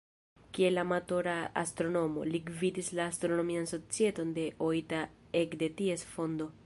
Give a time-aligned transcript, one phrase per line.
[0.57, 5.03] Kiel amatora astronomo, li gvidis la Astronomian Societon de Oita
[5.43, 6.51] ekde ties fondo.